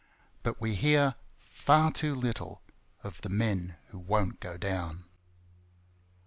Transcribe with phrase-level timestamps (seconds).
[0.41, 2.63] But we hear far too little
[3.03, 5.05] Of the men who won't go down.